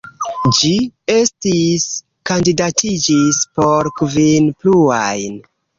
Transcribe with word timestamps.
Ĝi 0.59 0.69
estis 1.15 1.85
kandidatiĝis 2.31 3.45
por 3.61 3.95
kvin 4.01 4.53
pluaj. 4.63 5.11